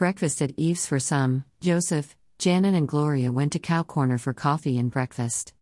[0.00, 4.78] Breakfast at Eve's for some, Joseph, Janet, and Gloria went to Cow Corner for coffee
[4.78, 5.52] and breakfast.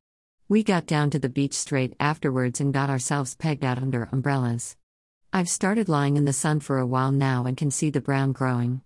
[0.49, 4.76] We got down to the beach straight afterwards and got ourselves pegged out under umbrellas.
[5.32, 8.30] I've started lying in the sun for a while now and can see the brown
[8.30, 8.82] growing.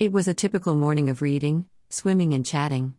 [0.00, 2.94] It was a typical morning of reading, swimming, and chatting.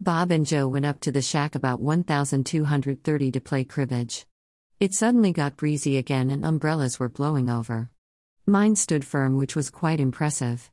[0.00, 4.24] Bob and Joe went up to the shack about 1230 to play cribbage.
[4.80, 7.90] It suddenly got breezy again and umbrellas were blowing over.
[8.46, 10.70] Mine stood firm, which was quite impressive.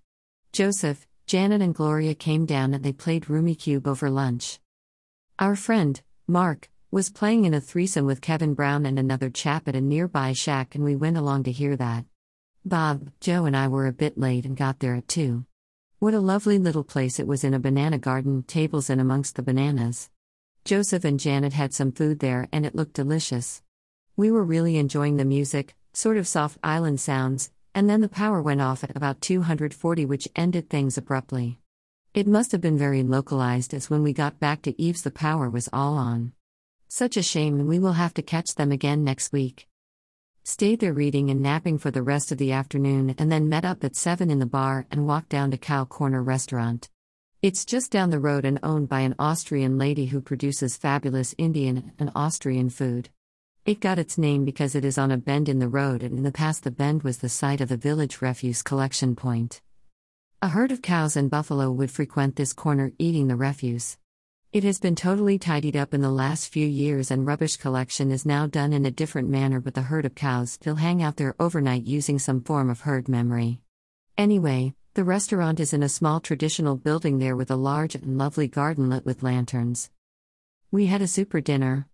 [0.53, 4.59] Joseph, Janet, and Gloria came down and they played Rummikub over lunch.
[5.39, 9.75] Our friend, Mark, was playing in a threesome with Kevin Brown and another chap at
[9.75, 12.05] a nearby shack, and we went along to hear that.
[12.65, 15.45] Bob, Joe, and I were a bit late and got there at 2.
[15.99, 19.43] What a lovely little place it was in a banana garden, tables and amongst the
[19.43, 20.09] bananas.
[20.63, 23.63] Joseph and Janet had some food there and it looked delicious.
[24.15, 28.41] We were really enjoying the music, sort of soft island sounds, and then the power
[28.41, 31.59] went off at about 240, which ended things abruptly.
[32.11, 35.47] It must have been very localized as when we got back to Eve's, the power
[35.47, 36.31] was all on.
[36.87, 39.67] Such a shame, and we will have to catch them again next week.
[40.43, 43.83] Stayed there reading and napping for the rest of the afternoon and then met up
[43.83, 46.89] at 7 in the bar and walked down to Cow Corner Restaurant.
[47.43, 51.91] It's just down the road and owned by an Austrian lady who produces fabulous Indian
[51.99, 53.09] and Austrian food.
[53.67, 56.23] It got its name because it is on a bend in the road, and in
[56.23, 59.59] the past, the bend was the site of the village refuse collection point.
[60.41, 63.97] A herd of cows and buffalo would frequent this corner eating the refuse.
[64.53, 68.25] It has been totally tidied up in the last few years, and rubbish collection is
[68.25, 71.35] now done in a different manner, but the herd of cows still hang out there
[71.37, 73.59] overnight using some form of herd memory.
[74.17, 78.47] Anyway, the restaurant is in a small traditional building there with a large and lovely
[78.47, 79.89] garden lit with lanterns.
[80.71, 81.89] We had a super dinner.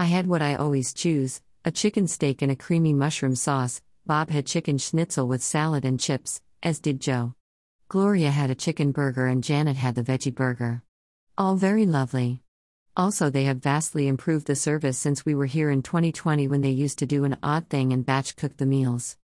[0.00, 3.82] I had what I always choose a chicken steak and a creamy mushroom sauce.
[4.06, 7.34] Bob had chicken schnitzel with salad and chips, as did Joe.
[7.88, 10.82] Gloria had a chicken burger and Janet had the veggie burger.
[11.36, 12.40] All very lovely.
[12.96, 16.70] Also, they have vastly improved the service since we were here in 2020 when they
[16.70, 19.18] used to do an odd thing and batch cook the meals.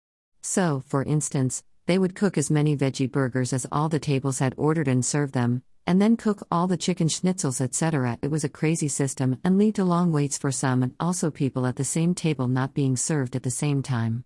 [0.41, 4.54] So, for instance, they would cook as many veggie burgers as all the tables had
[4.56, 8.19] ordered and serve them, and then cook all the chicken schnitzels, etc.
[8.22, 11.66] It was a crazy system and lead to long waits for some and also people
[11.66, 14.25] at the same table not being served at the same time.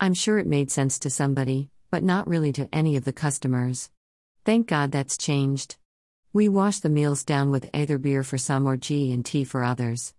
[0.00, 3.90] I'm sure it made sense to somebody, but not really to any of the customers.
[4.44, 5.76] Thank God that's changed.
[6.32, 9.62] We washed the meals down with either beer for some or G and tea for
[9.62, 10.14] others.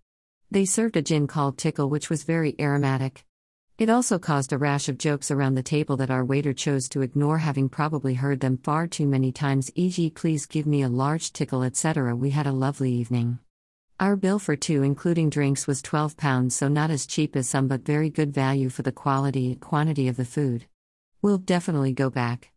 [0.50, 3.25] They served a gin called Tickle, which was very aromatic.
[3.78, 7.02] It also caused a rash of jokes around the table that our waiter chose to
[7.02, 11.30] ignore, having probably heard them far too many times, e.g., please give me a large
[11.30, 12.16] tickle, etc.
[12.16, 13.38] We had a lovely evening.
[14.00, 17.84] Our bill for two, including drinks, was £12, so not as cheap as some, but
[17.84, 20.64] very good value for the quality and quantity of the food.
[21.20, 22.52] We'll definitely go back.